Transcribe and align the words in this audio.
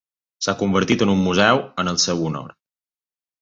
S"ha 0.45 0.53
convertit 0.61 1.03
en 1.07 1.11
un 1.13 1.21
museu 1.25 1.61
en 1.85 1.93
el 1.93 2.01
seu 2.05 2.25
honor. 2.31 2.49